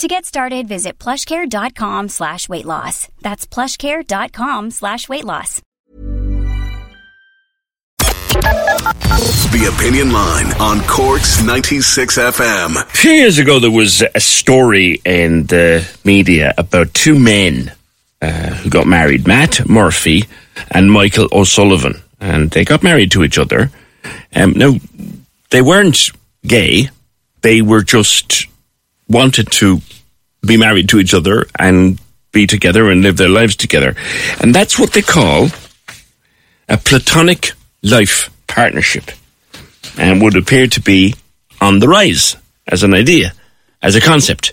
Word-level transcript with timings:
To 0.00 0.08
get 0.08 0.24
started, 0.24 0.66
visit 0.66 0.98
plushcare.com 0.98 2.08
slash 2.08 2.48
weight 2.48 2.64
loss. 2.64 3.08
That's 3.20 3.46
plushcare.com 3.46 4.70
slash 4.70 5.10
weight 5.10 5.26
loss. 5.26 5.60
The 9.52 9.70
Opinion 9.76 10.10
Line 10.10 10.54
on 10.58 10.80
Cork's 10.86 11.44
96 11.44 12.16
FM. 12.16 12.80
A 12.80 12.84
few 12.86 13.10
years 13.10 13.38
ago, 13.38 13.58
there 13.58 13.70
was 13.70 14.02
a 14.14 14.20
story 14.20 15.02
in 15.04 15.44
the 15.44 15.86
media 16.02 16.54
about 16.56 16.94
two 16.94 17.18
men 17.18 17.70
uh, 18.22 18.54
who 18.54 18.70
got 18.70 18.86
married 18.86 19.26
Matt 19.26 19.68
Murphy 19.68 20.24
and 20.70 20.90
Michael 20.90 21.28
O'Sullivan. 21.30 22.00
And 22.18 22.50
they 22.50 22.64
got 22.64 22.82
married 22.82 23.12
to 23.12 23.22
each 23.22 23.36
other. 23.36 23.70
Um, 24.34 24.52
now, 24.52 24.76
they 25.50 25.60
weren't 25.60 26.10
gay, 26.46 26.88
they 27.42 27.60
were 27.60 27.82
just 27.82 28.46
wanted 29.10 29.50
to 29.50 29.80
be 30.46 30.56
married 30.56 30.88
to 30.88 30.98
each 31.00 31.12
other 31.12 31.46
and 31.58 32.00
be 32.32 32.46
together 32.46 32.90
and 32.90 33.02
live 33.02 33.16
their 33.16 33.28
lives 33.28 33.56
together. 33.56 33.94
And 34.40 34.54
that's 34.54 34.78
what 34.78 34.92
they 34.92 35.02
call 35.02 35.48
a 36.68 36.78
platonic 36.78 37.52
life 37.82 38.30
partnership 38.46 39.10
and 39.98 40.22
would 40.22 40.36
appear 40.36 40.68
to 40.68 40.80
be 40.80 41.14
on 41.60 41.80
the 41.80 41.88
rise 41.88 42.36
as 42.66 42.82
an 42.82 42.94
idea, 42.94 43.32
as 43.82 43.96
a 43.96 44.00
concept. 44.00 44.52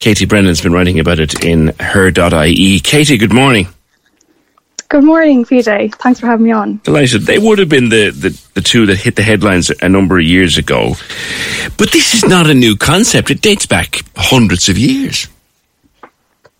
Katie 0.00 0.26
Brennan's 0.26 0.60
been 0.60 0.72
writing 0.72 0.98
about 0.98 1.20
it 1.20 1.44
in 1.44 1.68
her.ie. 1.78 2.80
Katie, 2.80 3.16
good 3.18 3.32
morning. 3.32 3.68
Good 4.92 5.04
morning, 5.04 5.46
PJ. 5.46 5.94
Thanks 5.94 6.20
for 6.20 6.26
having 6.26 6.44
me 6.44 6.52
on. 6.52 6.76
Delighted. 6.84 7.22
They 7.22 7.38
would 7.38 7.58
have 7.58 7.70
been 7.70 7.88
the, 7.88 8.10
the, 8.10 8.38
the 8.52 8.60
two 8.60 8.84
that 8.84 8.98
hit 8.98 9.16
the 9.16 9.22
headlines 9.22 9.70
a 9.80 9.88
number 9.88 10.18
of 10.18 10.24
years 10.26 10.58
ago. 10.58 10.96
But 11.78 11.92
this 11.92 12.12
is 12.12 12.26
not 12.26 12.46
a 12.46 12.52
new 12.52 12.76
concept. 12.76 13.30
It 13.30 13.40
dates 13.40 13.64
back 13.64 14.02
hundreds 14.16 14.68
of 14.68 14.76
years. 14.76 15.28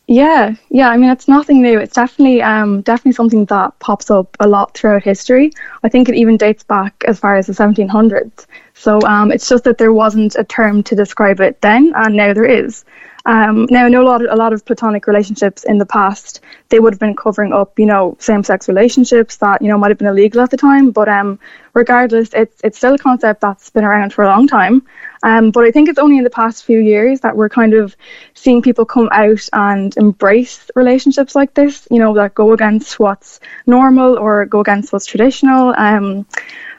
Yeah, 0.06 0.55
yeah. 0.70 0.89
I 0.89 0.97
mean, 0.97 1.11
it's 1.11 1.28
nothing 1.28 1.61
new. 1.61 1.78
It's 1.78 1.92
definitely, 1.92 2.41
um, 2.41 2.80
definitely 2.80 3.12
something 3.12 3.44
that 3.44 3.78
pops 3.80 4.11
up 4.11 4.34
a 4.41 4.48
lot 4.48 4.72
throughout 4.72 5.02
history. 5.02 5.52
I 5.83 5.91
think 5.91 6.08
it 6.08 6.14
even 6.14 6.39
dates 6.39 6.64
back 6.64 7.05
as 7.06 7.20
far 7.20 7.36
as 7.36 7.48
the 7.48 7.52
1700s. 7.52 8.46
So 8.72 8.98
um, 9.02 9.30
it's 9.30 9.46
just 9.46 9.64
that 9.64 9.77
there 9.77 9.92
wasn't 9.92 10.36
a 10.36 10.44
term 10.44 10.83
to 10.84 10.96
describe 10.96 11.39
it 11.41 11.61
then, 11.61 11.92
and 11.94 12.17
now 12.17 12.33
there 12.33 12.46
is. 12.46 12.86
Um, 13.24 13.66
now, 13.70 13.86
I 13.86 13.88
know 13.88 14.02
a 14.02 14.05
lot, 14.05 14.24
of, 14.24 14.30
a 14.33 14.36
lot 14.36 14.52
of 14.52 14.64
platonic 14.64 15.06
relationships 15.06 15.64
in 15.64 15.78
the 15.78 15.86
past, 15.86 16.40
they 16.70 16.80
would 16.80 16.92
have 16.92 17.00
been 17.00 17.14
covering 17.14 17.52
up, 17.52 17.78
you 17.78 17.86
know, 17.86 18.16
same-sex 18.18 18.68
relationships 18.68 19.36
that, 19.36 19.62
you 19.62 19.68
know, 19.68 19.78
might 19.78 19.90
have 19.90 19.98
been 19.98 20.08
illegal 20.08 20.40
at 20.40 20.50
the 20.50 20.56
time. 20.56 20.90
But 20.90 21.08
um, 21.08 21.38
regardless, 21.74 22.30
it's 22.34 22.60
it's 22.64 22.78
still 22.78 22.94
a 22.94 22.98
concept 22.98 23.40
that's 23.40 23.70
been 23.70 23.84
around 23.84 24.12
for 24.12 24.24
a 24.24 24.28
long 24.28 24.48
time. 24.48 24.83
Um, 25.22 25.52
but 25.52 25.64
I 25.64 25.70
think 25.70 25.88
it's 25.88 26.00
only 26.00 26.18
in 26.18 26.24
the 26.24 26.30
past 26.30 26.64
few 26.64 26.80
years 26.80 27.20
that 27.20 27.36
we're 27.36 27.48
kind 27.48 27.74
of 27.74 27.94
seeing 28.34 28.60
people 28.60 28.84
come 28.84 29.08
out 29.12 29.48
and 29.52 29.96
embrace 29.96 30.68
relationships 30.74 31.36
like 31.36 31.54
this, 31.54 31.86
you 31.92 32.00
know, 32.00 32.14
that 32.14 32.34
go 32.34 32.52
against 32.52 32.98
what's 32.98 33.39
normal 33.66 34.18
or 34.18 34.46
go 34.46 34.60
against 34.60 34.92
what's 34.92 35.06
traditional. 35.06 35.74
Um, 35.78 36.27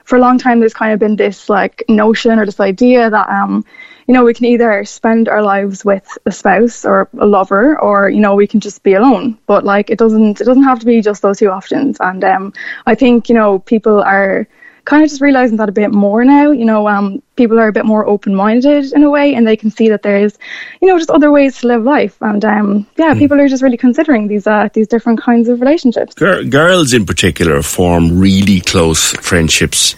for 0.03 0.17
a 0.17 0.19
long 0.19 0.37
time, 0.37 0.59
there's 0.59 0.73
kind 0.73 0.91
of 0.91 0.99
been 0.99 1.15
this 1.15 1.47
like 1.47 1.83
notion 1.87 2.37
or 2.37 2.45
this 2.45 2.59
idea 2.59 3.09
that 3.09 3.29
um, 3.29 3.63
you 4.07 4.13
know, 4.13 4.23
we 4.23 4.33
can 4.33 4.45
either 4.45 4.85
spend 4.85 5.29
our 5.29 5.41
lives 5.41 5.85
with 5.85 6.17
a 6.25 6.31
spouse 6.31 6.85
or 6.85 7.09
a 7.17 7.25
lover, 7.25 7.79
or 7.79 8.09
you 8.09 8.19
know, 8.19 8.35
we 8.35 8.47
can 8.47 8.59
just 8.59 8.83
be 8.83 8.93
alone. 8.93 9.37
But 9.45 9.63
like, 9.63 9.89
it 9.89 9.97
doesn't 9.97 10.41
it 10.41 10.45
doesn't 10.45 10.63
have 10.63 10.79
to 10.79 10.85
be 10.85 11.01
just 11.01 11.21
those 11.21 11.39
two 11.39 11.49
options. 11.49 11.97
And 11.99 12.23
um, 12.23 12.53
I 12.85 12.95
think 12.95 13.29
you 13.29 13.35
know, 13.35 13.59
people 13.59 14.01
are 14.01 14.47
kind 14.85 15.03
of 15.03 15.09
just 15.09 15.21
realizing 15.21 15.57
that 15.57 15.69
a 15.69 15.71
bit 15.73 15.91
more 15.91 16.25
now. 16.25 16.51
You 16.51 16.65
know, 16.65 16.87
um, 16.87 17.21
people 17.35 17.59
are 17.59 17.67
a 17.67 17.73
bit 17.73 17.85
more 17.85 18.05
open 18.05 18.35
minded 18.35 18.91
in 18.93 19.03
a 19.03 19.09
way, 19.09 19.33
and 19.33 19.47
they 19.47 19.55
can 19.55 19.71
see 19.71 19.89
that 19.89 20.01
there's, 20.01 20.37
you 20.81 20.87
know, 20.87 20.97
just 20.97 21.09
other 21.09 21.31
ways 21.31 21.59
to 21.59 21.67
live 21.67 21.83
life. 21.83 22.17
And 22.21 22.43
um, 22.43 22.87
yeah, 22.97 23.13
mm. 23.13 23.19
people 23.19 23.39
are 23.39 23.47
just 23.47 23.63
really 23.63 23.77
considering 23.77 24.27
these 24.27 24.47
uh, 24.47 24.69
these 24.73 24.87
different 24.87 25.21
kinds 25.21 25.49
of 25.49 25.61
relationships. 25.61 26.13
girls 26.15 26.93
in 26.93 27.05
particular 27.05 27.61
form 27.61 28.19
really 28.19 28.59
close 28.59 29.11
friendships 29.13 29.95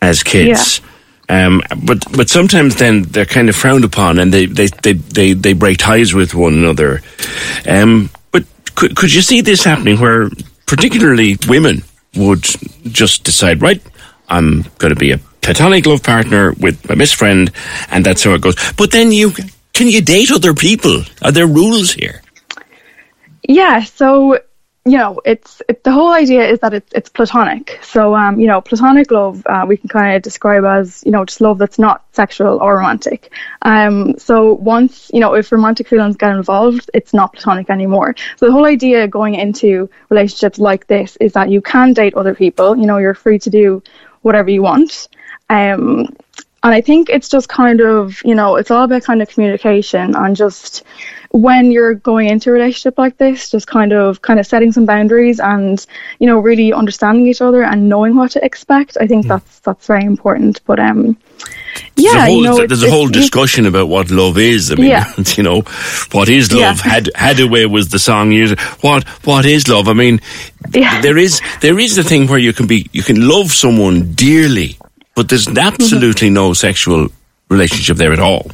as 0.00 0.22
kids. 0.22 0.80
Yeah. 0.80 0.86
Um, 1.30 1.62
but 1.84 2.04
but 2.16 2.28
sometimes 2.28 2.74
then 2.74 3.02
they're 3.02 3.24
kind 3.24 3.48
of 3.48 3.54
frowned 3.54 3.84
upon 3.84 4.18
and 4.18 4.34
they 4.34 4.46
they, 4.46 4.66
they, 4.66 4.94
they, 4.94 5.32
they 5.32 5.52
break 5.52 5.78
ties 5.78 6.12
with 6.12 6.34
one 6.34 6.54
another. 6.54 7.02
Um, 7.68 8.10
but 8.32 8.44
could 8.74 8.96
could 8.96 9.14
you 9.14 9.22
see 9.22 9.40
this 9.40 9.62
happening 9.62 10.00
where 10.00 10.28
particularly 10.66 11.38
women 11.48 11.84
would 12.16 12.42
just 12.90 13.22
decide 13.22 13.62
right, 13.62 13.80
I'm 14.28 14.62
going 14.78 14.92
to 14.92 14.98
be 14.98 15.12
a 15.12 15.18
platonic 15.40 15.86
love 15.86 16.02
partner 16.02 16.52
with 16.52 16.88
my 16.88 16.96
best 16.96 17.14
friend, 17.14 17.50
and 17.90 18.04
that's 18.04 18.24
how 18.24 18.34
it 18.34 18.40
goes. 18.40 18.56
But 18.76 18.90
then 18.90 19.12
you 19.12 19.30
can 19.72 19.86
you 19.86 20.02
date 20.02 20.32
other 20.32 20.52
people? 20.52 21.04
Are 21.22 21.32
there 21.32 21.46
rules 21.46 21.92
here? 21.92 22.22
Yeah, 23.48 23.84
so 23.84 24.38
you 24.86 24.96
know, 24.96 25.20
it's 25.26 25.60
it, 25.68 25.84
the 25.84 25.92
whole 25.92 26.12
idea 26.12 26.48
is 26.48 26.58
that 26.60 26.72
it's 26.72 26.90
it's 26.94 27.10
platonic. 27.10 27.78
So, 27.82 28.14
um, 28.14 28.40
you 28.40 28.46
know, 28.46 28.62
platonic 28.62 29.10
love 29.10 29.42
uh, 29.46 29.66
we 29.68 29.76
can 29.76 29.90
kind 29.90 30.16
of 30.16 30.22
describe 30.22 30.64
as 30.64 31.02
you 31.04 31.12
know 31.12 31.24
just 31.24 31.42
love 31.42 31.58
that's 31.58 31.78
not 31.78 32.02
sexual 32.12 32.58
or 32.62 32.78
romantic. 32.78 33.30
Um, 33.62 34.18
so 34.18 34.54
once 34.54 35.10
you 35.12 35.20
know 35.20 35.34
if 35.34 35.52
romantic 35.52 35.86
feelings 35.86 36.16
get 36.16 36.34
involved, 36.34 36.90
it's 36.94 37.12
not 37.12 37.34
platonic 37.34 37.68
anymore. 37.68 38.14
So 38.36 38.46
the 38.46 38.52
whole 38.52 38.64
idea 38.64 39.06
going 39.06 39.34
into 39.34 39.90
relationships 40.08 40.58
like 40.58 40.86
this 40.86 41.16
is 41.16 41.34
that 41.34 41.50
you 41.50 41.60
can 41.60 41.92
date 41.92 42.14
other 42.14 42.34
people. 42.34 42.74
You 42.74 42.86
know, 42.86 42.96
you're 42.96 43.14
free 43.14 43.38
to 43.40 43.50
do 43.50 43.82
whatever 44.22 44.48
you 44.48 44.62
want. 44.62 45.08
Um, 45.50 46.06
and 46.62 46.74
I 46.74 46.80
think 46.80 47.10
it's 47.10 47.28
just 47.28 47.50
kind 47.50 47.82
of 47.82 48.22
you 48.24 48.34
know 48.34 48.56
it's 48.56 48.70
all 48.70 48.84
about 48.84 49.02
kind 49.02 49.20
of 49.20 49.28
communication 49.28 50.16
and 50.16 50.34
just 50.34 50.84
when 51.32 51.70
you're 51.70 51.94
going 51.94 52.28
into 52.28 52.50
a 52.50 52.52
relationship 52.52 52.98
like 52.98 53.16
this, 53.16 53.50
just 53.50 53.66
kind 53.66 53.92
of 53.92 54.20
kind 54.22 54.40
of 54.40 54.46
setting 54.46 54.72
some 54.72 54.84
boundaries 54.84 55.38
and 55.38 55.84
you 56.18 56.26
know 56.26 56.38
really 56.38 56.72
understanding 56.72 57.26
each 57.26 57.40
other 57.40 57.62
and 57.62 57.88
knowing 57.88 58.16
what 58.16 58.32
to 58.32 58.44
expect. 58.44 58.96
I 59.00 59.06
think 59.06 59.26
mm. 59.26 59.28
that's 59.28 59.60
that's 59.60 59.86
very 59.86 60.04
important. 60.04 60.60
But 60.64 60.80
um, 60.80 61.16
yeah, 61.96 62.12
there's 62.12 62.14
a 62.14 62.26
whole, 62.26 62.36
you 62.36 62.42
know, 62.42 62.66
there's 62.66 62.82
a 62.82 62.90
whole 62.90 63.08
discussion 63.08 63.66
about 63.66 63.88
what 63.88 64.10
love 64.10 64.38
is. 64.38 64.72
I 64.72 64.74
mean, 64.74 64.90
yeah. 64.90 65.12
you 65.36 65.42
know, 65.44 65.60
what 66.10 66.28
is 66.28 66.52
love? 66.52 66.80
Yeah. 66.84 66.90
Had 66.90 67.04
Haddaway 67.14 67.70
was 67.70 67.90
the 67.90 68.00
song 68.00 68.32
used. 68.32 68.58
What 68.82 69.06
what 69.24 69.46
is 69.46 69.68
love? 69.68 69.88
I 69.88 69.92
mean, 69.92 70.20
yeah. 70.72 71.00
there 71.00 71.16
is 71.16 71.40
there 71.60 71.78
is 71.78 71.94
the 71.94 72.02
thing 72.02 72.26
where 72.26 72.38
you 72.38 72.52
can 72.52 72.66
be 72.66 72.88
you 72.92 73.02
can 73.02 73.28
love 73.28 73.52
someone 73.52 74.12
dearly, 74.14 74.76
but 75.14 75.28
there's 75.28 75.46
mm-hmm. 75.46 75.58
absolutely 75.58 76.28
mm-hmm. 76.28 76.34
no 76.34 76.54
sexual 76.54 77.08
relationship 77.48 77.98
there 77.98 78.12
at 78.12 78.20
all. 78.20 78.50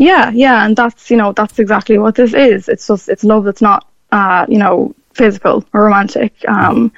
Yeah, 0.00 0.30
yeah, 0.30 0.64
and 0.64 0.74
that's 0.74 1.10
you 1.10 1.18
know 1.18 1.32
that's 1.32 1.58
exactly 1.58 1.98
what 1.98 2.14
this 2.14 2.32
is. 2.32 2.70
It's 2.70 2.86
just 2.86 3.10
it's 3.10 3.22
love 3.22 3.44
that's 3.44 3.60
not 3.60 3.86
uh, 4.10 4.46
you 4.48 4.56
know 4.56 4.94
physical 5.12 5.62
or 5.74 5.84
romantic. 5.84 6.32
Um, 6.48 6.90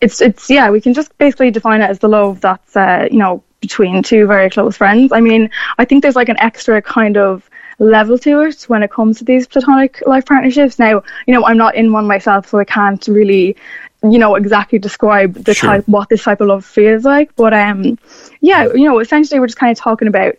it's 0.00 0.20
it's 0.20 0.50
yeah, 0.50 0.68
we 0.68 0.80
can 0.80 0.92
just 0.92 1.16
basically 1.16 1.52
define 1.52 1.80
it 1.80 1.88
as 1.88 2.00
the 2.00 2.08
love 2.08 2.40
that's 2.40 2.76
uh, 2.76 3.06
you 3.08 3.18
know 3.18 3.44
between 3.60 4.02
two 4.02 4.26
very 4.26 4.50
close 4.50 4.76
friends. 4.76 5.12
I 5.12 5.20
mean, 5.20 5.48
I 5.78 5.84
think 5.84 6.02
there's 6.02 6.16
like 6.16 6.28
an 6.28 6.40
extra 6.40 6.82
kind 6.82 7.16
of 7.16 7.48
level 7.78 8.18
to 8.18 8.40
it 8.40 8.64
when 8.64 8.82
it 8.82 8.90
comes 8.90 9.18
to 9.18 9.24
these 9.24 9.46
platonic 9.46 10.02
life 10.04 10.26
partnerships. 10.26 10.76
Now, 10.76 11.04
you 11.28 11.34
know, 11.34 11.46
I'm 11.46 11.56
not 11.56 11.76
in 11.76 11.92
one 11.92 12.08
myself, 12.08 12.48
so 12.48 12.58
I 12.58 12.64
can't 12.64 13.06
really 13.06 13.56
you 14.02 14.18
know 14.18 14.34
exactly 14.34 14.80
describe 14.80 15.34
the 15.34 15.54
sure. 15.54 15.70
type 15.70 15.86
what 15.86 16.08
this 16.08 16.24
type 16.24 16.40
of 16.40 16.48
love 16.48 16.64
feels 16.64 17.04
like 17.04 17.36
but 17.36 17.52
um 17.52 17.98
yeah 18.40 18.64
you 18.72 18.86
know 18.86 18.98
essentially 18.98 19.38
we're 19.38 19.46
just 19.46 19.58
kind 19.58 19.70
of 19.70 19.78
talking 19.78 20.08
about 20.08 20.34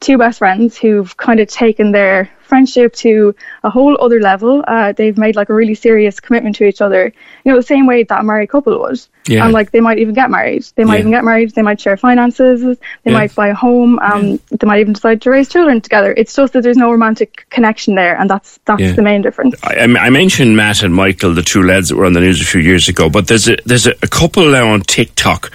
two 0.00 0.18
best 0.18 0.38
friends 0.38 0.76
who've 0.76 1.16
kind 1.16 1.40
of 1.40 1.48
taken 1.48 1.92
their 1.92 2.30
friendship 2.44 2.92
to 2.94 3.34
a 3.62 3.70
whole 3.70 3.96
other 4.00 4.20
level. 4.20 4.64
Uh, 4.66 4.92
they've 4.92 5.18
made 5.18 5.36
like 5.36 5.48
a 5.48 5.54
really 5.54 5.74
serious 5.74 6.20
commitment 6.20 6.56
to 6.56 6.64
each 6.64 6.80
other, 6.80 7.12
you 7.44 7.50
know, 7.52 7.56
the 7.56 7.62
same 7.62 7.86
way 7.86 8.02
that 8.04 8.20
a 8.20 8.22
married 8.22 8.50
couple 8.50 8.78
would. 8.80 9.00
Yeah. 9.26 9.44
And 9.44 9.52
like 9.54 9.70
they 9.70 9.80
might 9.80 9.98
even 9.98 10.14
get 10.14 10.30
married. 10.30 10.64
They 10.76 10.84
might 10.84 10.94
Yeah. 10.96 11.00
even 11.00 11.12
get 11.12 11.24
married. 11.24 11.50
They 11.54 11.62
might 11.62 11.80
share 11.80 11.96
finances. 11.96 12.60
They 13.04 13.10
Yeah. 13.10 13.12
might 13.18 13.34
buy 13.34 13.48
a 13.48 13.54
home. 13.54 13.98
Um, 14.00 14.38
They 14.50 14.66
might 14.66 14.80
even 14.80 14.92
decide 14.92 15.22
to 15.22 15.30
raise 15.30 15.48
children 15.48 15.80
together. 15.80 16.12
It's 16.16 16.34
just 16.34 16.52
that 16.52 16.62
there's 16.62 16.76
no 16.76 16.90
romantic 16.92 17.46
connection 17.50 17.94
there, 17.94 18.16
and 18.20 18.28
that's 18.28 18.58
that's 18.66 18.82
Yeah. 18.82 18.92
the 18.92 19.02
main 19.02 19.22
difference. 19.22 19.56
I, 19.64 19.84
I 19.84 20.10
mentioned 20.10 20.56
Matt 20.56 20.82
and 20.82 20.94
Michael, 20.94 21.32
the 21.34 21.42
two 21.42 21.62
lads 21.62 21.88
that 21.88 21.96
were 21.96 22.04
on 22.04 22.12
the 22.12 22.20
news 22.20 22.40
a 22.40 22.44
few 22.44 22.60
years 22.60 22.88
ago, 22.88 23.08
but 23.08 23.26
there's 23.26 23.48
a 23.48 23.56
there's 23.64 23.86
a, 23.86 23.94
a 24.02 24.08
couple 24.08 24.44
now 24.50 24.68
on 24.68 24.82
TikTok. 24.82 25.50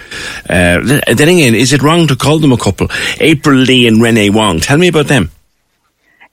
Uh, 0.48 0.80
then 0.82 1.00
then 1.06 1.28
again, 1.28 1.54
is 1.54 1.72
it 1.72 1.82
wrong 1.82 2.06
to 2.08 2.16
call 2.16 2.38
them 2.40 2.52
a 2.52 2.56
couple? 2.58 2.88
April 3.20 3.56
Lee 3.56 3.86
and 3.86 4.02
Renee 4.02 4.30
Wong. 4.30 4.58
Tell 4.60 4.78
me 4.78 4.88
about 4.88 5.06
them. 5.06 5.30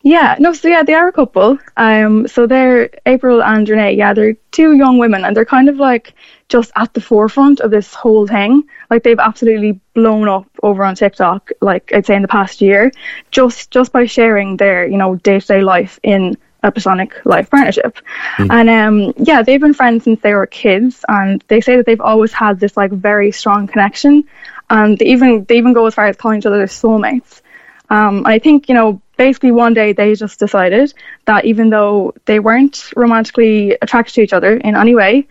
Yeah, 0.04 0.36
no, 0.40 0.54
so 0.54 0.68
yeah, 0.70 0.84
they 0.84 0.94
are 0.94 1.08
a 1.08 1.12
couple. 1.12 1.58
Um, 1.76 2.28
so 2.28 2.48
they're 2.48 2.90
April 3.06 3.44
and 3.44 3.68
Renee. 3.68 3.94
Yeah, 3.94 4.14
they're 4.14 4.36
two 4.52 4.74
young 4.74 5.00
women, 5.00 5.26
and 5.26 5.36
they're 5.36 5.44
kind 5.46 5.68
of 5.70 5.78
like 5.78 6.14
just 6.50 6.72
at 6.76 6.94
the 6.94 7.02
forefront 7.02 7.60
of 7.60 7.72
this 7.72 7.94
whole 7.94 8.26
thing. 8.28 8.64
Like 8.90 9.04
they've 9.04 9.20
absolutely 9.20 9.80
blown 9.96 10.30
up 10.30 10.48
over 10.64 10.86
on 10.86 10.96
TikTok. 10.96 11.50
Like 11.62 11.92
I'd 11.94 12.06
say 12.06 12.16
in 12.16 12.22
the 12.22 12.28
past 12.28 12.62
year, 12.62 12.92
just 13.32 13.72
just 13.72 13.92
by 13.92 14.06
sharing 14.06 14.56
their 14.58 14.88
you 14.88 14.98
know 14.98 15.16
day 15.16 15.40
to 15.40 15.46
day 15.46 15.62
life 15.62 16.00
in 16.04 16.38
a 16.64 16.72
platonic 16.72 17.14
life 17.26 17.50
partnership. 17.50 17.98
And 18.38 18.70
um, 18.70 19.14
yeah, 19.18 19.42
they've 19.42 19.60
been 19.60 19.74
friends 19.74 20.04
since 20.06 20.22
they 20.22 20.34
were 20.34 20.48
kids, 20.48 21.04
and 21.10 21.44
they 21.48 21.60
say 21.60 21.76
that 21.76 21.86
they've 21.86 22.02
always 22.02 22.32
had 22.32 22.60
this 22.60 22.78
like 22.78 22.92
very 22.92 23.32
strong 23.32 23.68
connection. 23.68 24.24
And 24.70 24.98
they 24.98 25.06
even 25.08 25.44
they 25.46 25.58
even 25.58 25.74
go 25.74 25.86
as 25.88 25.96
far 25.96 26.06
as 26.06 26.16
calling 26.16 26.40
each 26.40 26.46
other 26.46 26.58
their 26.58 26.68
soulmates. 26.68 27.42
Um, 27.90 28.18
and 28.18 28.28
I 28.28 28.40
think, 28.40 28.68
you 28.70 28.76
know, 28.76 29.02
basically 29.18 29.52
one 29.52 29.74
day 29.74 29.94
they 29.94 30.16
just 30.16 30.40
decided 30.40 30.94
that 31.26 31.46
even 31.46 31.70
though 31.70 32.14
they 32.26 32.40
weren't 32.40 32.92
romantically 32.96 33.78
attracted 33.82 34.14
to 34.16 34.22
each 34.22 34.34
other 34.34 34.58
in 34.58 34.76
any 34.76 34.96
way, 34.96 35.28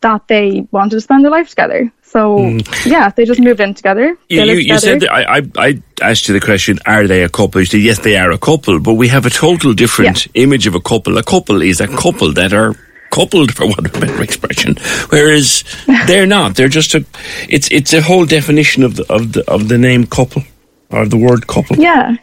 that 0.00 0.26
they 0.28 0.66
wanted 0.70 0.90
to 0.90 1.00
spend 1.00 1.24
their 1.24 1.30
life 1.30 1.48
together. 1.48 1.92
So, 2.02 2.38
mm. 2.38 2.86
yeah, 2.90 3.10
they 3.10 3.24
just 3.24 3.40
moved 3.40 3.60
in 3.60 3.74
together. 3.74 4.16
You, 4.28 4.42
you, 4.42 4.54
you 4.54 4.78
said 4.78 5.00
that 5.00 5.12
I, 5.12 5.38
I, 5.38 5.42
I 5.56 5.82
asked 6.02 6.26
you 6.26 6.34
the 6.34 6.44
question: 6.44 6.78
Are 6.86 7.06
they 7.06 7.22
a 7.22 7.28
couple? 7.28 7.60
You 7.60 7.66
said 7.66 7.80
yes, 7.80 7.98
they 8.00 8.16
are 8.16 8.30
a 8.32 8.38
couple, 8.38 8.80
but 8.80 8.94
we 8.94 9.08
have 9.08 9.26
a 9.26 9.30
total 9.30 9.74
different 9.74 10.26
image 10.34 10.66
of 10.66 10.74
a 10.74 10.80
couple. 10.80 11.18
A 11.18 11.22
couple 11.22 11.62
is 11.62 11.80
a 11.80 11.86
couple 11.86 12.32
that 12.32 12.52
are 12.52 12.74
coupled, 13.10 13.54
for 13.54 13.66
want 13.66 13.86
of 13.86 13.94
a 13.94 14.00
better 14.00 14.22
expression, 14.22 14.76
whereas 15.10 15.64
they're 16.06 16.26
not. 16.26 16.56
They're 16.56 16.68
just 16.68 16.94
a. 16.94 17.04
It's 17.48 17.70
it's 17.70 17.92
a 17.92 18.02
whole 18.02 18.26
definition 18.26 18.82
of 18.82 18.96
the 18.96 19.12
of 19.12 19.32
the 19.32 19.48
of 19.48 19.68
the 19.68 19.78
name 19.78 20.06
couple 20.06 20.42
or 20.90 21.06
the 21.06 21.16
word 21.16 21.46
couple. 21.46 21.76
Yeah. 21.76 22.16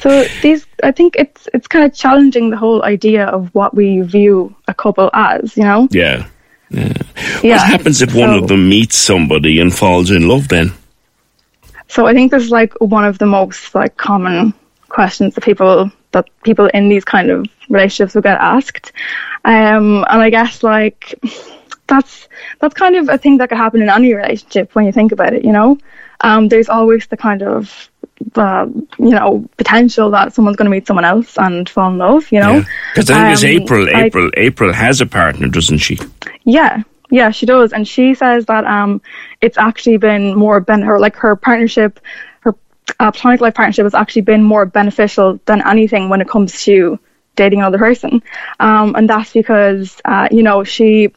So 0.00 0.24
these, 0.42 0.64
I 0.84 0.92
think 0.92 1.16
it's 1.16 1.48
it's 1.52 1.66
kind 1.66 1.84
of 1.84 1.92
challenging 1.92 2.50
the 2.50 2.56
whole 2.56 2.84
idea 2.84 3.26
of 3.26 3.52
what 3.54 3.74
we 3.74 4.00
view 4.02 4.54
a 4.68 4.74
couple 4.74 5.10
as, 5.12 5.56
you 5.56 5.64
know? 5.64 5.88
Yeah. 5.90 6.26
yeah. 6.70 6.92
Yeah. 7.42 7.56
What 7.56 7.66
happens 7.66 8.00
if 8.00 8.14
one 8.14 8.32
of 8.34 8.48
them 8.48 8.68
meets 8.68 8.96
somebody 8.96 9.60
and 9.60 9.74
falls 9.74 10.10
in 10.10 10.28
love? 10.28 10.48
Then 10.48 10.72
So 11.88 12.06
I 12.06 12.12
think 12.12 12.30
this 12.30 12.44
is 12.44 12.50
like 12.50 12.74
one 12.80 13.04
of 13.04 13.18
the 13.18 13.26
most 13.26 13.74
like 13.74 13.96
common 13.96 14.54
questions 14.88 15.34
that 15.34 15.44
people 15.44 15.90
that 16.12 16.28
people 16.44 16.66
in 16.72 16.88
these 16.88 17.04
kind 17.04 17.30
of 17.30 17.46
relationships 17.68 18.14
will 18.14 18.22
get 18.22 18.38
asked. 18.38 18.92
Um, 19.44 20.04
and 20.08 20.22
I 20.22 20.30
guess 20.30 20.62
like 20.62 21.14
that's 21.86 22.28
that's 22.60 22.74
kind 22.74 22.96
of 22.96 23.08
a 23.08 23.18
thing 23.18 23.38
that 23.38 23.48
could 23.48 23.58
happen 23.58 23.82
in 23.82 23.90
any 23.90 24.14
relationship 24.14 24.74
when 24.74 24.86
you 24.86 24.92
think 24.92 25.12
about 25.12 25.34
it. 25.34 25.44
You 25.44 25.52
know, 25.52 25.78
um, 26.20 26.48
there's 26.48 26.68
always 26.68 27.06
the 27.06 27.16
kind 27.16 27.42
of 27.42 27.90
uh, 28.34 28.66
you 28.98 29.10
know 29.10 29.46
potential 29.56 30.10
that 30.10 30.32
someone's 30.32 30.56
going 30.56 30.64
to 30.66 30.70
meet 30.70 30.86
someone 30.86 31.04
else 31.04 31.36
and 31.38 31.68
fall 31.68 31.90
in 31.90 31.98
love. 31.98 32.30
You 32.32 32.40
know, 32.40 32.64
because 32.94 33.10
I 33.10 33.14
think 33.14 33.32
it's 33.32 33.44
Um, 33.44 33.50
April. 33.50 33.88
I- 33.96 34.04
April. 34.04 34.30
April 34.36 34.72
has 34.72 35.00
a 35.00 35.06
partner, 35.06 35.48
doesn't 35.48 35.78
she? 35.78 35.98
Yeah, 36.44 36.82
yeah, 37.10 37.30
she 37.30 37.46
does, 37.46 37.72
and 37.72 37.86
she 37.86 38.14
says 38.14 38.46
that 38.46 38.64
um, 38.64 39.00
it's 39.40 39.58
actually 39.58 39.96
been 39.98 40.34
more 40.34 40.60
ben 40.60 40.82
her 40.82 40.98
like 40.98 41.16
her 41.16 41.36
partnership, 41.36 42.00
her 42.40 42.54
uh, 43.00 43.10
platonic 43.12 43.40
life 43.40 43.54
partnership 43.54 43.84
has 43.84 43.94
actually 43.94 44.22
been 44.22 44.42
more 44.42 44.66
beneficial 44.66 45.38
than 45.46 45.66
anything 45.66 46.08
when 46.08 46.20
it 46.20 46.28
comes 46.28 46.62
to 46.64 46.98
dating 47.36 47.60
another 47.60 47.78
person, 47.78 48.22
um, 48.60 48.94
and 48.96 49.08
that's 49.08 49.32
because 49.32 50.00
uh, 50.04 50.28
you 50.30 50.42
know 50.42 50.64
she, 50.64 51.12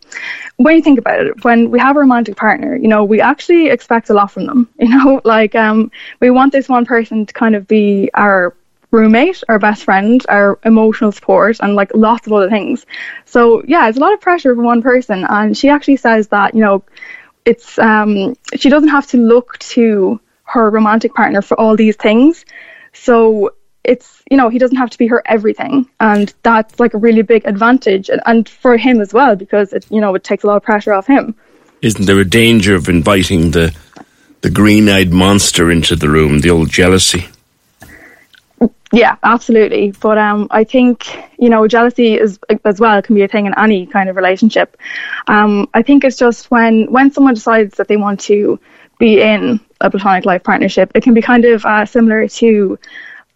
when 0.58 0.76
you 0.76 0.82
think 0.82 1.00
about 1.00 1.20
it, 1.20 1.44
when 1.44 1.72
we 1.72 1.80
have 1.80 1.96
a 1.96 2.00
romantic 2.00 2.36
partner, 2.36 2.76
you 2.76 2.88
know 2.88 3.04
we 3.04 3.22
actually 3.22 3.70
expect 3.70 4.10
a 4.10 4.14
lot 4.14 4.32
from 4.32 4.46
them. 4.46 4.70
You 4.80 4.90
know, 4.90 5.22
like 5.26 5.56
um, 5.56 5.92
we 6.20 6.30
want 6.32 6.52
this 6.52 6.70
one 6.70 6.86
person 6.86 7.26
to 7.26 7.34
kind 7.34 7.56
of 7.56 7.68
be 7.68 8.10
our 8.14 8.56
roommate, 8.92 9.44
our 9.50 9.60
best 9.60 9.84
friend, 9.84 10.26
our 10.30 10.60
emotional 10.66 11.12
support, 11.12 11.58
and 11.62 11.76
like 11.76 11.92
lots 11.96 12.26
of 12.28 12.34
other 12.34 12.50
things. 12.50 12.86
So 13.26 13.64
yeah, 13.68 13.88
it's 13.88 13.98
a 13.98 14.02
lot 14.02 14.14
of 14.14 14.22
pressure 14.22 14.56
for 14.56 14.64
one 14.64 14.82
person, 14.82 15.26
and 15.30 15.56
she 15.58 15.70
actually 15.70 15.98
says 15.98 16.28
that 16.30 16.54
you 16.56 16.62
know, 16.62 16.84
it's 17.46 17.78
um, 17.80 18.36
she 18.56 18.70
doesn't 18.70 18.90
have 18.90 19.08
to 19.08 19.18
look 19.18 19.58
to 19.60 20.20
her 20.44 20.70
romantic 20.70 21.14
partner 21.14 21.42
for 21.42 21.60
all 21.60 21.76
these 21.76 21.96
things. 21.96 22.46
So 22.94 23.52
it's 23.84 24.22
you 24.30 24.38
know 24.38 24.50
he 24.50 24.58
doesn't 24.58 24.78
have 24.78 24.90
to 24.90 24.98
be 24.98 25.08
her 25.08 25.22
everything, 25.26 25.90
and 26.00 26.34
that's 26.44 26.80
like 26.80 26.94
a 26.94 26.98
really 26.98 27.22
big 27.22 27.46
advantage, 27.46 28.10
and, 28.10 28.22
and 28.26 28.50
for 28.50 28.78
him 28.78 29.02
as 29.02 29.14
well 29.14 29.36
because 29.36 29.74
it 29.74 29.86
you 29.90 30.02
know 30.02 30.14
it 30.16 30.24
takes 30.24 30.44
a 30.44 30.48
lot 30.48 30.58
of 30.58 30.64
pressure 30.64 30.94
off 30.94 31.08
him. 31.08 31.36
Isn't 31.82 32.06
there 32.06 32.20
a 32.20 32.26
danger 32.26 32.76
of 32.76 32.90
inviting 32.90 33.52
the 33.52 33.76
the 34.42 34.50
green-eyed 34.50 35.12
monster 35.12 35.70
into 35.70 35.96
the 35.96 36.10
room, 36.10 36.40
the 36.40 36.50
old 36.50 36.70
jealousy? 36.70 37.26
Yeah, 38.92 39.18
absolutely. 39.22 39.92
But 39.92 40.18
um, 40.18 40.48
I 40.50 40.64
think 40.64 41.06
you 41.38 41.50
know 41.50 41.68
jealousy 41.68 42.16
is 42.16 42.40
as 42.66 42.80
well 42.80 43.02
can 43.02 43.16
be 43.16 43.22
a 43.22 43.28
thing 43.28 43.46
in 43.46 43.54
any 43.58 43.86
kind 43.86 44.10
of 44.10 44.16
relationship. 44.16 44.78
Um, 45.28 45.70
I 45.74 45.84
think 45.84 46.04
it's 46.04 46.18
just 46.18 46.50
when 46.52 46.92
when 46.92 47.12
someone 47.12 47.36
decides 47.36 47.78
that 47.78 47.88
they 47.88 47.98
want 47.98 48.20
to 48.22 48.60
be 48.98 49.22
in 49.22 49.60
a 49.80 49.90
platonic 49.90 50.26
life 50.26 50.44
partnership, 50.44 50.92
it 50.96 51.04
can 51.04 51.14
be 51.14 51.22
kind 51.22 51.46
of 51.46 51.66
uh, 51.66 51.86
similar 51.86 52.28
to 52.28 52.78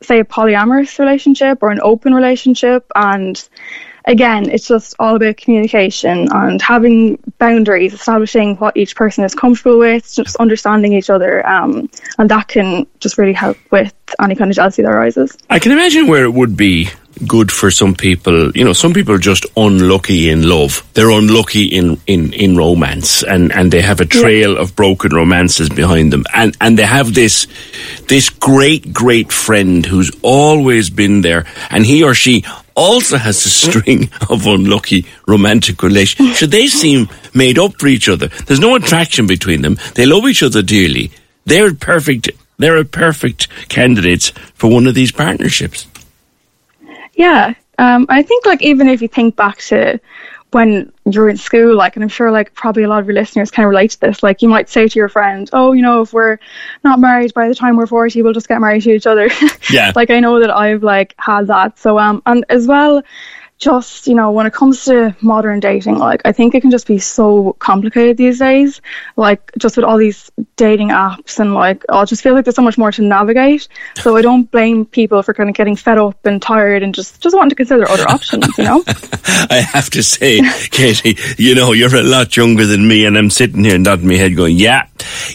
say 0.04 0.20
a 0.20 0.26
polyamorous 0.26 1.00
relationship 1.00 1.60
or 1.62 1.72
an 1.72 1.80
open 1.82 2.14
relationship. 2.14 2.86
And 2.96 3.42
again 4.06 4.50
it's 4.50 4.68
just 4.68 4.94
all 5.00 5.16
about 5.16 5.38
communication 5.38 6.28
and 6.32 6.62
having 6.62 7.18
boundaries 7.38 7.94
establishing 7.94 8.58
what 8.58 8.76
each 8.76 8.96
person 8.98 9.24
is 9.24 9.34
comfortable 9.34 9.80
with 9.80 10.14
just 10.14 10.36
understanding 10.38 10.94
each 10.94 11.10
other. 11.10 11.46
Um, 11.48 11.90
and 12.18 12.30
that 12.30 12.48
can 12.48 12.86
just 13.00 13.18
really 13.18 13.34
help 13.34 13.58
with 13.72 13.94
any 14.20 14.36
kind 14.36 14.52
of 14.52 14.56
jealousy 14.56 14.82
that 14.82 14.92
arises. 14.92 15.38
I 15.50 15.60
can 15.60 15.72
imagine 15.72 16.08
where 16.08 16.26
it 16.26 16.34
would 16.34 16.58
be 16.58 16.90
good 17.28 17.52
for 17.52 17.72
some 17.72 17.96
people. 17.96 18.52
You 18.52 18.64
know, 18.64 18.74
some 18.74 18.94
people 18.94 19.14
are 19.16 19.20
just 19.20 19.46
unlucky 19.56 20.30
in 20.30 20.48
love. 20.48 20.88
They're 20.94 21.10
unlucky 21.10 21.66
in, 21.66 22.00
in, 22.08 22.34
in 22.34 22.56
romance 22.56 23.24
and, 23.24 23.52
and 23.52 23.72
they 23.72 23.82
have 23.82 24.00
a 24.00 24.06
trail 24.06 24.58
of 24.58 24.76
broken 24.76 25.14
romances 25.14 25.70
behind 25.70 26.14
them. 26.14 26.26
And, 26.34 26.56
and 26.62 26.78
they 26.78 26.86
have 26.86 27.14
this, 27.14 27.48
this 28.08 28.30
great, 28.30 28.94
great 28.94 29.32
friend 29.32 29.86
who's 29.86 30.12
always 30.22 30.90
been 30.90 31.22
there 31.22 31.46
and 31.70 31.86
he 31.86 32.04
or 32.04 32.14
she 32.14 32.44
also 32.76 33.18
has 33.18 33.46
a 33.46 33.50
string 33.50 34.10
of 34.30 34.46
unlucky 34.46 35.06
romantic 35.28 35.84
relations. 35.84 36.38
Should 36.38 36.52
they 36.52 36.68
seem 36.68 37.10
made 37.34 37.60
up 37.60 37.80
for 37.80 37.88
each 37.88 38.10
other? 38.10 38.28
There's 38.28 38.60
no 38.60 38.76
attraction 38.76 39.28
between 39.28 39.62
them. 39.62 39.78
They 39.96 40.06
love 40.06 40.26
each 40.26 40.44
other 40.44 40.62
dearly. 40.62 41.12
They're 41.46 41.74
perfect. 41.74 42.30
They're 42.58 42.78
a 42.78 42.86
perfect 42.86 43.48
candidates 43.70 44.30
for 44.56 44.70
one 44.70 44.88
of 44.88 44.96
these 44.96 45.12
partnerships. 45.12 45.88
Yeah, 47.14 47.54
um, 47.78 48.06
I 48.10 48.24
think 48.24 48.46
like 48.46 48.62
even 48.62 48.88
if 48.88 49.02
you 49.02 49.08
think 49.08 49.36
back 49.36 49.58
to 49.60 50.00
when 50.52 50.92
you're 51.06 51.30
in 51.30 51.38
school, 51.38 51.76
like, 51.76 51.96
and 51.96 52.04
I'm 52.04 52.10
sure 52.10 52.32
like 52.32 52.54
probably 52.54 52.84
a 52.84 52.88
lot 52.88 53.00
of 53.00 53.08
your 53.08 53.16
listeners 53.16 53.50
can 53.50 53.66
relate 53.66 53.92
to 53.92 54.00
this. 54.00 54.22
Like, 54.22 54.42
you 54.44 54.48
might 54.50 54.70
say 54.70 54.88
to 54.88 55.00
your 55.00 55.10
friend, 55.10 55.50
"Oh, 55.54 55.74
you 55.74 55.82
know, 55.82 56.02
if 56.02 56.14
we're 56.14 56.38
not 56.84 57.00
married 57.00 57.34
by 57.34 57.48
the 57.48 57.56
time 57.56 57.76
we're 57.76 57.88
40, 57.88 58.22
we'll 58.22 58.34
just 58.34 58.48
get 58.48 58.62
married 58.62 58.84
to 58.84 58.92
each 58.92 59.08
other." 59.08 59.30
Yeah. 59.72 59.92
like 59.96 60.10
I 60.12 60.20
know 60.20 60.40
that 60.40 60.52
I've 60.56 60.84
like 60.84 61.16
had 61.18 61.48
that. 61.48 61.80
So 61.80 61.98
um, 62.00 62.22
and 62.26 62.46
as 62.50 62.68
well. 62.68 63.02
Just 63.64 64.08
you 64.08 64.16
know, 64.16 64.32
when 64.32 64.46
it 64.46 64.52
comes 64.54 64.84
to 64.86 65.16
modern 65.22 65.62
dating, 65.62 65.98
like 65.98 66.22
I 66.26 66.34
think 66.34 66.54
it 66.54 66.62
can 66.62 66.70
just 66.70 66.86
be 66.86 67.00
so 67.00 67.54
complicated 67.60 68.18
these 68.18 68.40
days. 68.40 68.82
Like 69.16 69.52
just 69.58 69.78
with 69.78 69.86
all 69.86 69.98
these 69.98 70.30
dating 70.58 70.90
apps 70.90 71.40
and 71.40 71.54
like, 71.54 71.86
I 71.88 72.04
just 72.04 72.22
feel 72.22 72.34
like 72.34 72.44
there's 72.44 72.58
so 72.58 72.62
much 72.62 72.78
more 72.78 72.92
to 72.92 73.02
navigate. 73.02 73.70
So 73.96 74.18
I 74.18 74.22
don't 74.22 74.52
blame 74.52 74.86
people 74.86 75.24
for 75.24 75.34
kind 75.34 75.50
of 75.50 75.56
getting 75.56 75.78
fed 75.78 75.98
up 75.98 76.26
and 76.26 76.42
tired 76.42 76.84
and 76.84 76.94
just 76.94 77.22
just 77.22 77.36
wanting 77.36 77.52
to 77.52 77.56
consider 77.56 77.90
other 77.90 78.08
options. 78.10 78.46
You 78.58 78.66
know? 78.66 78.84
I 79.50 79.66
have 79.74 79.90
to 79.92 80.04
say, 80.04 80.42
Katie, 80.70 81.18
you 81.38 81.56
know, 81.56 81.72
you're 81.72 81.96
a 81.96 82.04
lot 82.04 82.36
younger 82.36 82.66
than 82.66 82.86
me, 82.86 83.06
and 83.06 83.18
I'm 83.18 83.30
sitting 83.30 83.64
here 83.64 83.78
nodding 83.78 84.08
my 84.08 84.16
head 84.16 84.36
going, 84.36 84.58
yeah, 84.58 84.88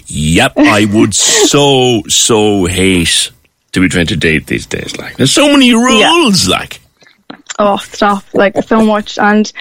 yep, 0.07 0.53
I 0.57 0.85
would 0.85 1.15
so, 1.15 2.03
so 2.09 2.67
hate 2.67 3.31
to 3.73 3.81
be 3.81 3.89
trying 3.89 4.07
to 4.09 4.17
date 4.17 4.47
these 4.47 4.67
days. 4.67 4.97
Like, 4.99 5.17
there's 5.17 5.33
so 5.33 5.51
many 5.51 5.73
rules, 5.73 6.49
like. 6.49 6.81
Oh 7.61 7.77
stop 7.79 8.23
like 8.35 8.57
so 8.65 8.85
much 8.85 9.19
and 9.19 9.53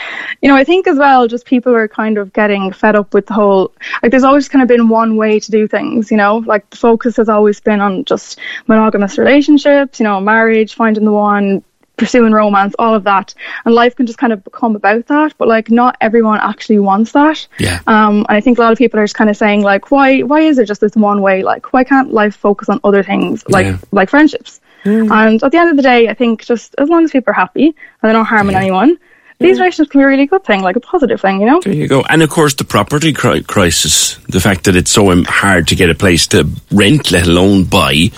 you 0.41 0.49
know 0.49 0.55
i 0.55 0.63
think 0.63 0.87
as 0.87 0.97
well 0.97 1.27
just 1.27 1.45
people 1.45 1.73
are 1.73 1.87
kind 1.87 2.17
of 2.17 2.31
getting 2.31 2.71
fed 2.71 2.95
up 2.95 3.13
with 3.13 3.25
the 3.25 3.33
whole 3.33 3.73
like 4.03 4.11
there's 4.11 4.23
always 4.23 4.47
kind 4.47 4.61
of 4.61 4.67
been 4.67 4.87
one 4.87 5.15
way 5.17 5.39
to 5.39 5.49
do 5.51 5.67
things 5.67 6.11
you 6.11 6.17
know 6.17 6.37
like 6.45 6.69
the 6.69 6.77
focus 6.77 7.17
has 7.17 7.27
always 7.27 7.59
been 7.59 7.81
on 7.81 8.05
just 8.05 8.39
monogamous 8.67 9.17
relationships 9.17 9.99
you 9.99 10.03
know 10.03 10.19
marriage 10.21 10.75
finding 10.75 11.05
the 11.05 11.11
one 11.11 11.63
pursuing 11.97 12.31
romance, 12.31 12.75
all 12.77 12.93
of 12.93 13.03
that, 13.05 13.33
and 13.65 13.73
life 13.73 13.95
can 13.95 14.05
just 14.05 14.19
kind 14.19 14.31
of 14.31 14.43
become 14.43 14.75
about 14.75 15.07
that. 15.07 15.33
But 15.39 15.47
like, 15.47 15.71
not 15.71 15.97
everyone 15.99 16.39
actually 16.39 16.77
wants 16.77 17.11
that. 17.13 17.47
Yeah. 17.57 17.79
Um, 17.87 18.17
and 18.29 18.37
I 18.37 18.39
think 18.39 18.59
a 18.59 18.61
lot 18.61 18.71
of 18.71 18.77
people 18.77 18.99
are 18.99 19.03
just 19.03 19.15
kind 19.15 19.31
of 19.31 19.35
saying 19.35 19.63
like, 19.63 19.89
why 19.89 20.21
why 20.21 20.41
is 20.41 20.59
it 20.59 20.67
just 20.67 20.79
this 20.79 20.95
one 20.95 21.23
way? 21.23 21.41
Like, 21.41 21.73
why 21.73 21.83
can't 21.83 22.13
life 22.13 22.35
focus 22.35 22.69
on 22.69 22.79
other 22.83 23.01
things 23.01 23.43
like 23.49 23.65
Yeah. 23.65 23.77
like 23.91 24.11
friendships? 24.11 24.61
Mm. 24.87 25.11
And 25.11 25.43
at 25.43 25.51
the 25.51 25.57
end 25.57 25.69
of 25.69 25.75
the 25.75 25.83
day, 25.83 26.07
I 26.07 26.13
think 26.13 26.45
just 26.45 26.75
as 26.77 26.89
long 26.89 27.03
as 27.03 27.11
people 27.11 27.31
are 27.31 27.33
happy 27.33 27.67
and 27.67 27.75
they're 28.01 28.13
not 28.13 28.27
harming 28.27 28.55
anyone, 28.55 28.97
these 29.39 29.59
relationships 29.59 29.91
can 29.91 29.99
be 29.99 30.03
a 30.03 30.07
really 30.07 30.25
good 30.25 30.43
thing, 30.43 30.63
like 30.63 30.75
a 30.75 30.79
positive 30.79 31.21
thing, 31.21 31.41
you 31.41 31.45
know. 31.45 31.61
There 31.61 31.73
you 31.73 31.87
go. 31.87 32.03
And 32.09 32.23
of 32.23 32.29
course, 32.29 32.55
the 32.55 32.63
property 32.63 33.13
cri- 33.13 33.43
crisis, 33.43 34.15
the 34.27 34.39
fact 34.39 34.63
that 34.63 34.75
it's 34.75 34.89
so 34.89 35.23
hard 35.23 35.67
to 35.67 35.75
get 35.75 35.91
a 35.91 35.95
place 35.95 36.25
to 36.27 36.49
rent, 36.71 37.11
let 37.11 37.27
alone 37.27 37.65
buy. 37.65 38.09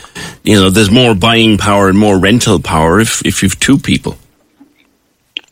You 0.43 0.55
know, 0.55 0.69
there's 0.69 0.91
more 0.91 1.15
buying 1.15 1.57
power 1.57 1.89
and 1.89 1.97
more 1.97 2.17
rental 2.17 2.59
power 2.59 3.01
if, 3.01 3.25
if 3.25 3.43
you've 3.43 3.59
two 3.59 3.77
people. 3.77 4.17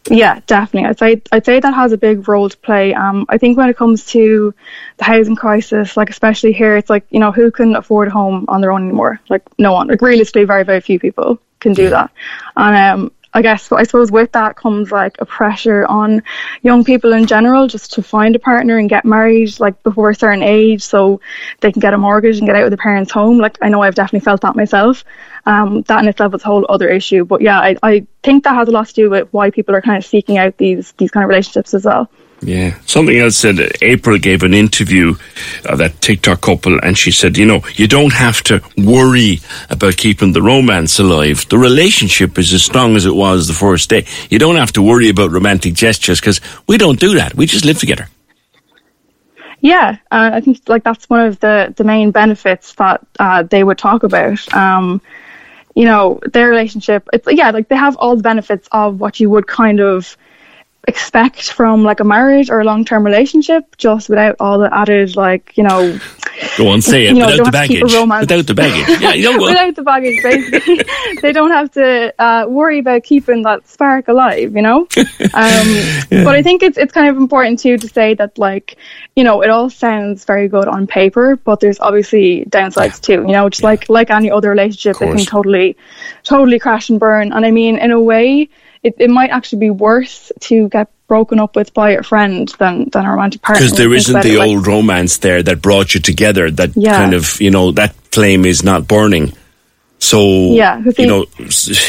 Yeah, 0.09 0.39
definitely. 0.47 0.89
I'd 0.89 0.99
say 0.99 1.21
I'd 1.31 1.45
say 1.45 1.59
that 1.59 1.73
has 1.73 1.91
a 1.91 1.97
big 1.97 2.27
role 2.27 2.49
to 2.49 2.57
play. 2.57 2.93
Um, 2.93 3.25
I 3.29 3.37
think 3.37 3.57
when 3.57 3.69
it 3.69 3.77
comes 3.77 4.05
to 4.07 4.53
the 4.97 5.03
housing 5.03 5.35
crisis, 5.35 5.97
like 5.97 6.09
especially 6.09 6.53
here, 6.53 6.77
it's 6.77 6.89
like 6.89 7.05
you 7.09 7.19
know 7.19 7.31
who 7.31 7.51
can 7.51 7.75
afford 7.75 8.07
a 8.07 8.11
home 8.11 8.45
on 8.47 8.61
their 8.61 8.71
own 8.71 8.83
anymore? 8.83 9.19
Like 9.29 9.43
no 9.57 9.73
one. 9.73 9.87
Like 9.87 10.01
realistically, 10.01 10.45
very 10.45 10.63
very 10.63 10.81
few 10.81 10.99
people 10.99 11.39
can 11.59 11.73
do 11.73 11.89
that. 11.89 12.11
And 12.55 13.01
um, 13.01 13.11
I 13.33 13.41
guess 13.41 13.71
I 13.71 13.83
suppose 13.83 14.11
with 14.11 14.31
that 14.31 14.55
comes 14.55 14.91
like 14.91 15.17
a 15.19 15.25
pressure 15.25 15.85
on 15.85 16.23
young 16.63 16.83
people 16.83 17.13
in 17.13 17.27
general 17.27 17.67
just 17.67 17.93
to 17.93 18.01
find 18.01 18.35
a 18.35 18.39
partner 18.39 18.77
and 18.77 18.89
get 18.89 19.05
married 19.05 19.59
like 19.59 19.83
before 19.83 20.09
a 20.09 20.15
certain 20.15 20.41
age 20.41 20.81
so 20.81 21.21
they 21.59 21.71
can 21.71 21.79
get 21.79 21.93
a 21.93 21.97
mortgage 21.97 22.37
and 22.37 22.47
get 22.47 22.55
out 22.55 22.63
of 22.63 22.71
their 22.71 22.77
parents' 22.77 23.11
home. 23.11 23.37
Like 23.37 23.57
I 23.61 23.69
know 23.69 23.83
I've 23.83 23.95
definitely 23.95 24.25
felt 24.25 24.41
that 24.41 24.55
myself. 24.55 25.03
Um, 25.45 25.83
that 25.83 26.01
in 26.01 26.07
itself 26.07 26.33
is 26.33 26.41
a 26.41 26.45
whole 26.45 26.65
other 26.67 26.89
issue. 26.89 27.25
But 27.25 27.41
yeah, 27.41 27.59
I, 27.59 27.75
I 27.83 28.07
think 28.27 28.43
that 28.43 28.55
has 28.55 28.67
a 28.67 28.71
lot 28.71 28.87
to 28.87 28.93
do 28.93 29.09
with 29.09 29.29
why 29.31 29.49
people 29.51 29.73
are 29.73 29.81
kind 29.81 29.97
of 29.97 30.05
seeking 30.05 30.37
out 30.37 30.57
these 30.57 30.91
these 30.97 31.11
kind 31.11 31.23
of 31.23 31.29
relationships 31.29 31.73
as 31.73 31.85
well. 31.85 32.09
Yeah. 32.41 32.77
Something 32.85 33.17
else 33.17 33.37
said 33.37 33.59
uh, 33.59 33.69
April 33.81 34.19
gave 34.19 34.43
an 34.43 34.53
interview 34.53 35.15
of 35.65 35.79
that 35.79 36.01
TikTok 36.01 36.41
couple, 36.41 36.77
and 36.83 36.95
she 36.95 37.09
said, 37.09 37.37
you 37.37 37.45
know, 37.45 37.61
you 37.75 37.87
don't 37.87 38.13
have 38.13 38.43
to 38.43 38.61
worry 38.77 39.39
about 39.69 39.97
keeping 39.97 40.33
the 40.33 40.41
romance 40.41 40.99
alive. 40.99 41.47
The 41.49 41.57
relationship 41.57 42.37
is 42.37 42.53
as 42.53 42.63
strong 42.63 42.95
as 42.95 43.05
it 43.05 43.15
was 43.15 43.47
the 43.47 43.53
first 43.53 43.89
day. 43.89 44.05
You 44.29 44.37
don't 44.37 44.57
have 44.57 44.73
to 44.73 44.83
worry 44.83 45.09
about 45.09 45.31
romantic 45.31 45.73
gestures 45.73 46.19
because 46.19 46.41
we 46.67 46.77
don't 46.77 46.99
do 46.99 47.15
that. 47.15 47.33
We 47.33 47.47
just 47.47 47.65
live 47.65 47.79
together. 47.79 48.07
Yeah, 49.61 49.97
uh, 50.11 50.31
I 50.33 50.41
think 50.41 50.61
like 50.67 50.83
that's 50.83 51.09
one 51.09 51.21
of 51.25 51.39
the 51.39 51.73
the 51.75 51.83
main 51.83 52.11
benefits 52.11 52.75
that 52.75 53.01
uh, 53.19 53.43
they 53.43 53.63
would 53.63 53.79
talk 53.79 54.03
about. 54.03 54.53
Um, 54.53 55.01
you 55.77 55.85
know, 55.85 56.19
their 56.33 56.49
relationship. 56.49 57.07
It's 57.13 57.27
yeah, 57.31 57.51
like 57.51 57.67
they 57.67 57.75
have 57.75 57.95
all 57.97 58.15
the 58.15 58.23
benefits 58.23 58.67
of 58.71 58.99
what 58.99 59.19
you 59.19 59.29
would 59.29 59.45
kind 59.45 59.79
of 59.79 60.17
expect 60.87 61.51
from 61.51 61.83
like 61.83 61.99
a 61.99 62.03
marriage 62.03 62.49
or 62.49 62.61
a 62.61 62.63
long 62.63 62.85
term 62.85 63.05
relationship, 63.05 63.75
just 63.77 64.09
without 64.09 64.35
all 64.39 64.59
the 64.59 64.73
added 64.73 65.15
like 65.15 65.55
you 65.57 65.63
know 65.63 65.99
Go 66.57 66.67
on, 66.69 66.81
say 66.81 67.05
it 67.07 67.09
You 67.15 67.19
know, 67.19 67.27
without 67.27 67.51
the 67.51 67.57
have 67.57 67.67
to 67.67 67.73
keep 67.73 67.83
a 67.83 68.07
baggage. 68.07 68.21
Without 68.21 68.47
the 68.47 68.53
baggage. 68.53 69.01
Yeah, 69.01 69.13
you 69.13 69.23
don't 69.23 69.39
go. 69.39 69.45
without 69.45 69.75
the 69.75 69.81
baggage, 69.81 70.21
basically. 70.21 70.81
they 71.21 71.31
don't 71.31 71.51
have 71.51 71.71
to 71.71 72.13
uh, 72.21 72.45
worry 72.47 72.79
about 72.79 73.03
keeping 73.03 73.43
that 73.43 73.67
spark 73.67 74.07
alive, 74.07 74.55
you 74.55 74.61
know. 74.61 74.87
Um, 75.33 75.67
But 76.09 76.35
I 76.35 76.41
think 76.41 76.63
it's 76.63 76.77
it's 76.77 76.93
kind 76.93 77.09
of 77.09 77.17
important 77.17 77.59
too 77.59 77.77
to 77.77 77.87
say 77.87 78.13
that 78.15 78.37
like 78.37 78.77
you 79.15 79.23
know 79.23 79.41
it 79.41 79.49
all 79.49 79.69
sounds 79.69 80.25
very 80.25 80.47
good 80.47 80.67
on 80.67 80.87
paper, 80.87 81.35
but 81.37 81.59
there's 81.59 81.79
obviously 81.79 82.45
downsides 82.49 83.01
too. 83.01 83.21
You 83.27 83.33
know, 83.33 83.49
just 83.49 83.63
like 83.63 83.89
like 83.89 84.09
any 84.09 84.29
other 84.31 84.49
relationship, 84.49 85.01
it 85.01 85.15
can 85.15 85.25
totally 85.25 85.75
totally 86.23 86.59
crash 86.59 86.89
and 86.89 86.99
burn. 86.99 87.33
And 87.33 87.45
I 87.45 87.51
mean, 87.51 87.77
in 87.77 87.91
a 87.91 87.99
way, 87.99 88.49
it, 88.87 88.95
it 89.05 89.09
might 89.09 89.29
actually 89.31 89.59
be 89.59 89.69
worse 89.69 90.31
to 90.49 90.67
get 90.69 90.87
broken 91.07 91.39
up 91.39 91.55
with 91.55 91.73
by 91.73 91.91
a 91.91 92.03
friend 92.03 92.49
than 92.59 92.89
than 92.91 93.05
a 93.05 93.09
romantic 93.11 93.41
partner. 93.41 93.63
Because 93.65 93.77
there 93.77 93.89
when 93.89 93.97
you 93.97 94.03
think 94.03 94.17
isn't 94.19 94.29
the 94.31 94.35
it, 94.35 94.39
like- 94.39 94.49
old 94.49 94.67
romance 94.67 95.17
there 95.19 95.41
that 95.43 95.61
brought 95.61 95.93
you 95.93 95.99
together. 96.01 96.51
That 96.51 96.71
Yeah. 96.75 96.97
kind 96.97 97.13
of, 97.13 97.39
you 97.39 97.51
know, 97.51 97.71
that 97.79 97.93
flame 98.11 98.45
is 98.45 98.63
not 98.63 98.87
burning. 98.87 99.33
So, 99.99 100.19
Yeah, 100.53 100.77
you 100.79 100.91
he- 100.95 101.05
know, 101.07 101.25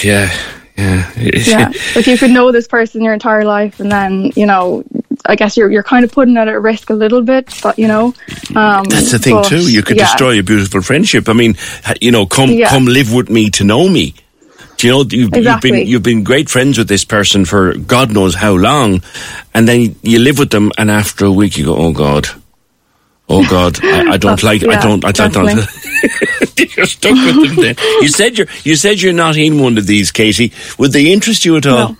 yeah, 0.02 0.30
yeah. 0.76 1.10
yeah 1.16 1.72
like 1.96 2.06
you 2.06 2.16
could 2.16 2.30
know 2.30 2.52
this 2.52 2.68
person 2.68 3.02
your 3.02 3.12
entire 3.12 3.44
life 3.44 3.80
and 3.80 3.90
then 3.90 4.30
you 4.36 4.46
know 4.46 4.84
i 5.26 5.34
guess 5.34 5.56
you're 5.56 5.68
you're 5.74 5.82
kind 5.82 6.04
of 6.04 6.12
putting 6.12 6.36
it 6.36 6.46
at 6.46 6.62
risk 6.62 6.88
a 6.90 6.94
little 6.94 7.20
bit 7.20 7.52
but 7.64 7.76
you 7.80 7.88
know 7.88 8.14
um 8.54 8.84
That's 8.84 9.10
the 9.10 9.18
thing 9.18 9.34
but, 9.34 9.48
too. 9.50 9.68
You 9.68 9.82
could 9.82 9.96
yeah. 9.96 10.04
destroy 10.06 10.38
a 10.38 10.42
beautiful 10.42 10.80
friendship. 10.80 11.28
I 11.28 11.32
mean, 11.34 11.56
you 12.00 12.12
know, 12.12 12.24
come 12.26 12.50
Yeah. 12.50 12.68
come 12.70 12.86
live 12.86 13.12
with 13.12 13.28
me 13.28 13.50
to 13.58 13.64
know 13.64 13.88
me. 13.88 14.14
Do 14.78 14.86
you 14.86 14.92
know 14.92 15.04
you've, 15.10 15.36
you've 15.36 15.60
been 15.60 15.86
you've 15.88 16.02
been 16.04 16.22
great 16.22 16.48
friends 16.48 16.78
with 16.78 16.86
this 16.88 17.04
person 17.04 17.44
for 17.44 17.76
God 17.76 18.12
knows 18.12 18.36
how 18.36 18.54
long, 18.54 19.02
and 19.52 19.66
then 19.68 19.96
you 20.02 20.20
live 20.20 20.38
with 20.38 20.50
them, 20.50 20.70
and 20.78 20.88
after 20.88 21.24
a 21.24 21.32
week 21.32 21.58
you 21.58 21.64
go, 21.64 21.76
oh 21.76 21.92
God, 21.92 22.28
oh 23.28 23.44
God, 23.50 23.84
I, 23.84 24.12
I 24.12 24.16
don't 24.18 24.40
like, 24.44 24.62
like, 24.70 24.78
I 24.78 24.80
don't, 24.80 25.04
I 25.04 25.10
don't. 25.10 25.46
you're 26.76 26.86
stuck 26.86 27.12
with 27.12 27.56
them. 27.56 27.56
Then 27.56 27.74
you 28.02 28.06
said 28.06 28.38
you're 28.38 28.46
you 28.62 28.76
said 28.76 29.02
you're 29.02 29.12
not 29.12 29.36
in 29.36 29.58
one 29.58 29.78
of 29.78 29.86
these, 29.88 30.12
Katie. 30.12 30.52
Would 30.78 30.92
they 30.92 31.12
interest 31.12 31.44
you 31.44 31.56
at 31.56 31.66
all? 31.66 31.88
No. 31.90 31.96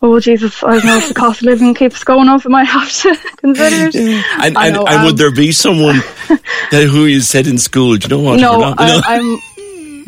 oh 0.00 0.20
jesus 0.20 0.62
i 0.62 0.74
don't 0.74 0.84
know 0.86 0.96
if 0.98 1.08
the 1.08 1.14
cost 1.14 1.40
of 1.40 1.46
living 1.46 1.74
keeps 1.74 2.04
going 2.04 2.28
up 2.28 2.46
i 2.46 2.48
might 2.48 2.62
have 2.62 2.88
to 3.02 3.16
consider 3.38 3.88
it 3.88 3.96
And 3.96 4.56
and, 4.56 4.74
know, 4.74 4.86
and 4.86 5.02
would 5.02 5.10
um, 5.14 5.16
there 5.16 5.32
be 5.32 5.50
someone 5.50 5.96
that 6.70 6.86
who 6.88 7.06
you 7.06 7.20
said 7.20 7.48
in 7.48 7.58
school? 7.58 7.96
Do 7.96 8.04
you 8.04 8.10
know 8.16 8.22
what? 8.22 8.38
no 8.38 8.62
I, 8.78 9.16
i'm 9.16 9.38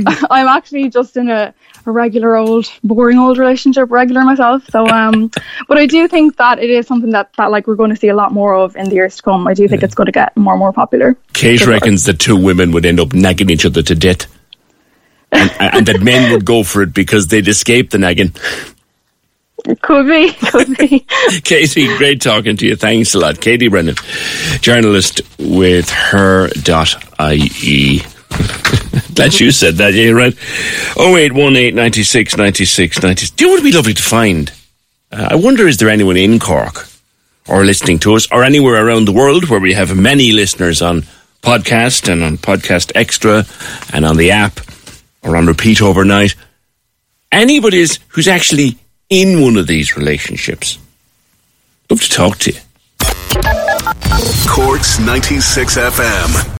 i'm 0.31 0.49
actually 0.49 0.89
just 0.89 1.17
in 1.17 1.29
a 1.31 1.55
a 1.87 1.91
regular 1.91 2.37
old 2.37 2.71
boring 2.85 3.19
old 3.19 3.39
relationship 3.39 3.91
regular 3.91 4.23
myself 4.23 4.63
so 4.71 4.87
um 4.89 5.31
but 5.67 5.79
i 5.79 5.87
do 5.87 6.07
think 6.07 6.37
that 6.37 6.59
it 6.59 6.69
is 6.69 6.87
something 6.87 7.11
that 7.11 7.31
that 7.37 7.51
like 7.51 7.67
we're 7.67 7.75
going 7.75 7.91
to 7.91 7.97
see 7.97 8.09
a 8.09 8.15
lot 8.15 8.33
more 8.33 8.55
of 8.55 8.77
in 8.77 8.89
the 8.89 8.95
years 8.95 9.17
to 9.17 9.23
come 9.23 9.47
i 9.47 9.55
do 9.55 9.67
think 9.67 9.83
it's 9.83 9.95
going 9.95 10.07
to 10.07 10.13
get 10.13 10.37
more 10.37 10.53
and 10.53 10.59
more 10.59 10.73
popular 10.73 11.17
Kate 11.41 11.67
reckons 11.67 12.05
that 12.05 12.19
two 12.19 12.37
women 12.37 12.71
would 12.73 12.85
end 12.85 13.01
up 13.01 13.15
nagging 13.15 13.49
each 13.49 13.65
other 13.65 13.83
to 13.83 13.95
death. 13.95 14.27
And, 15.33 15.51
and 15.61 15.87
that 15.87 16.03
men 16.03 16.33
would 16.33 16.45
go 16.45 16.65
for 16.65 16.83
it 16.83 16.93
because 16.93 17.29
they'd 17.29 17.49
escape 17.49 17.91
the 17.91 17.99
nagging. 17.99 18.35
could 19.81 20.07
be 20.07 20.33
could 20.33 20.77
be 20.77 21.01
Katie, 21.45 21.97
great 21.97 22.21
talking 22.21 22.59
to 22.59 22.67
you. 22.67 22.77
Thanks 22.77 23.15
a 23.15 23.19
lot. 23.19 23.41
Katie 23.41 23.69
Brennan, 23.69 23.95
journalist 24.61 25.23
with 25.39 25.89
her.ie. 25.89 26.51
Glad 29.21 29.39
you 29.39 29.51
said 29.51 29.75
that, 29.75 29.93
yeah, 29.93 30.13
right. 30.13 30.33
0818 30.97 31.75
96 31.75 32.39
96 32.39 33.03
96. 33.03 33.31
Do 33.33 33.45
you 33.45 33.49
know 33.49 33.53
what 33.55 33.63
would 33.63 33.71
be 33.71 33.77
lovely 33.77 33.93
to 33.93 34.03
find? 34.03 34.51
Uh, 35.13 35.29
I 35.33 35.35
wonder, 35.35 35.69
is 35.69 35.77
there 35.77 35.91
anyone 35.91 36.17
in 36.17 36.39
Cork 36.39 36.89
or 37.47 37.63
listening 37.63 37.99
to 37.99 38.15
us 38.15 38.33
or 38.33 38.45
anywhere 38.45 38.83
around 38.83 39.05
the 39.05 39.13
world 39.13 39.51
where 39.51 39.61
we 39.61 39.75
have 39.75 39.95
many 39.95 40.33
listeners 40.33 40.81
on 40.81 41.03
podcast 41.43 42.11
and 42.11 42.23
on 42.23 42.39
podcast 42.39 42.93
extra 42.95 43.45
and 43.93 44.07
on 44.07 44.17
the 44.17 44.31
app 44.31 44.59
or 45.23 45.37
on 45.37 45.45
repeat 45.45 45.83
overnight? 45.83 46.35
Anybody 47.31 47.87
who's 48.09 48.27
actually 48.27 48.79
in 49.11 49.43
one 49.43 49.59
of 49.59 49.67
these 49.67 49.99
relationships? 49.99 50.79
Love 51.91 52.01
to 52.01 52.09
talk 52.09 52.39
to 52.39 52.53
you. 52.53 52.61
Corks 54.49 54.99
96 54.99 55.77
FM. 55.77 56.60